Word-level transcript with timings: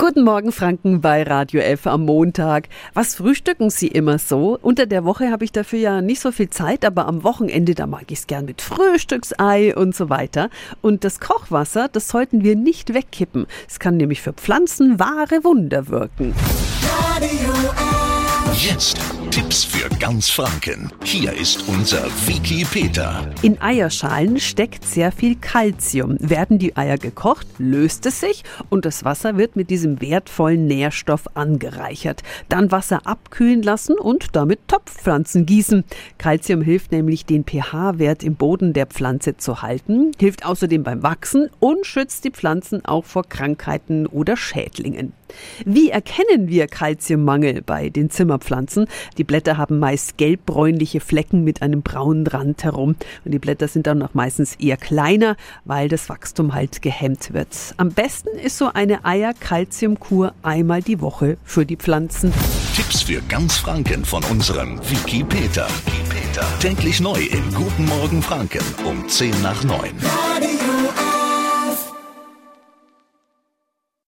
Guten 0.00 0.24
Morgen, 0.24 0.50
Franken 0.50 1.02
bei 1.02 1.24
Radio 1.24 1.60
F 1.60 1.86
am 1.86 2.06
Montag. 2.06 2.70
Was 2.94 3.16
frühstücken 3.16 3.68
Sie 3.68 3.88
immer 3.88 4.18
so? 4.18 4.58
Unter 4.62 4.86
der 4.86 5.04
Woche 5.04 5.30
habe 5.30 5.44
ich 5.44 5.52
dafür 5.52 5.78
ja 5.78 6.00
nicht 6.00 6.20
so 6.22 6.32
viel 6.32 6.48
Zeit, 6.48 6.86
aber 6.86 7.04
am 7.06 7.22
Wochenende, 7.22 7.74
da 7.74 7.86
mag 7.86 8.04
ich 8.08 8.20
es 8.20 8.26
gern 8.26 8.46
mit 8.46 8.62
Frühstücksei 8.62 9.76
und 9.76 9.94
so 9.94 10.08
weiter. 10.08 10.48
Und 10.80 11.04
das 11.04 11.20
Kochwasser, 11.20 11.88
das 11.88 12.08
sollten 12.08 12.42
wir 12.42 12.56
nicht 12.56 12.94
wegkippen. 12.94 13.46
Es 13.68 13.78
kann 13.78 13.98
nämlich 13.98 14.22
für 14.22 14.32
Pflanzen 14.32 14.98
wahre 14.98 15.44
Wunder 15.44 15.88
wirken. 15.88 16.34
Radio 17.04 17.52
F. 17.52 18.70
Jetzt 18.70 18.98
Tipps 19.30 19.62
für 19.62 19.88
ganz 20.00 20.28
Franken. 20.28 20.90
Hier 21.04 21.32
ist 21.32 21.68
unser 21.68 22.04
Wiki 22.26 22.64
Peter. 22.64 23.30
In 23.42 23.62
Eierschalen 23.62 24.40
steckt 24.40 24.84
sehr 24.84 25.12
viel 25.12 25.36
Kalzium. 25.36 26.16
Werden 26.18 26.58
die 26.58 26.76
Eier 26.76 26.98
gekocht, 26.98 27.46
löst 27.58 28.06
es 28.06 28.18
sich 28.18 28.42
und 28.70 28.84
das 28.84 29.04
Wasser 29.04 29.36
wird 29.36 29.54
mit 29.54 29.70
diesem 29.70 30.00
wertvollen 30.00 30.66
Nährstoff 30.66 31.36
angereichert. 31.36 32.24
Dann 32.48 32.72
Wasser 32.72 33.06
abkühlen 33.06 33.62
lassen 33.62 33.96
und 33.96 34.34
damit 34.34 34.66
Topfpflanzen 34.66 35.46
gießen. 35.46 35.84
Kalzium 36.18 36.60
hilft 36.60 36.90
nämlich, 36.90 37.24
den 37.24 37.44
pH-Wert 37.44 38.24
im 38.24 38.34
Boden 38.34 38.72
der 38.72 38.86
Pflanze 38.86 39.36
zu 39.36 39.62
halten, 39.62 40.10
hilft 40.18 40.44
außerdem 40.44 40.82
beim 40.82 41.04
Wachsen 41.04 41.50
und 41.60 41.86
schützt 41.86 42.24
die 42.24 42.32
Pflanzen 42.32 42.84
auch 42.84 43.04
vor 43.04 43.22
Krankheiten 43.22 44.08
oder 44.08 44.36
Schädlingen. 44.36 45.12
Wie 45.64 45.90
erkennen 45.90 46.48
wir 46.48 46.66
Kalziummangel 46.66 47.62
bei 47.62 47.88
den 47.88 48.10
Zimmerpflanzen? 48.10 48.86
Die 49.18 49.24
Blätter 49.24 49.56
haben 49.56 49.78
meist 49.78 50.16
gelbbräunliche 50.18 51.00
Flecken 51.00 51.44
mit 51.44 51.62
einem 51.62 51.82
braunen 51.82 52.26
Rand 52.26 52.64
herum. 52.64 52.96
Und 53.24 53.32
die 53.32 53.38
Blätter 53.38 53.68
sind 53.68 53.86
dann 53.86 54.02
auch 54.02 54.14
meistens 54.14 54.56
eher 54.56 54.76
kleiner, 54.76 55.36
weil 55.64 55.88
das 55.88 56.08
Wachstum 56.08 56.54
halt 56.54 56.82
gehemmt 56.82 57.32
wird. 57.32 57.48
Am 57.76 57.90
besten 57.90 58.36
ist 58.38 58.58
so 58.58 58.70
eine 58.72 59.04
Eier-Kalziumkur 59.04 60.34
einmal 60.42 60.82
die 60.82 61.00
Woche 61.00 61.36
für 61.44 61.66
die 61.66 61.76
Pflanzen. 61.76 62.32
Tipps 62.74 63.02
für 63.02 63.20
ganz 63.22 63.56
Franken 63.56 64.04
von 64.04 64.24
unserem 64.24 64.80
Wiki 64.90 65.24
Peter. 65.24 65.66
Peter. 66.08 66.46
Täglich 66.60 67.00
neu 67.00 67.20
in 67.20 67.54
Guten 67.54 67.86
Morgen 67.86 68.22
Franken 68.22 68.62
um 68.84 69.08
10 69.08 69.42
nach 69.42 69.62
9. 69.64 69.76
Radio. 70.02 71.19